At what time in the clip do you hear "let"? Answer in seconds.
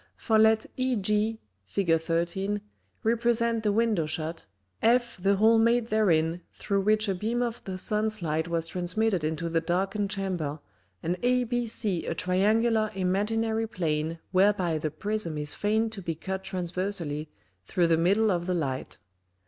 0.39-0.65